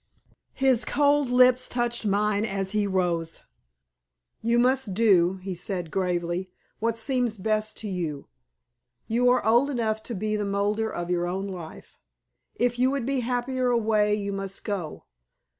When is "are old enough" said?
9.29-10.01